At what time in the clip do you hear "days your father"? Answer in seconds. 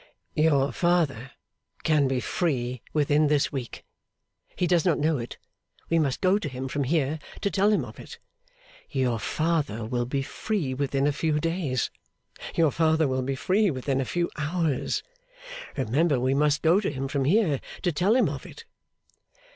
11.39-13.07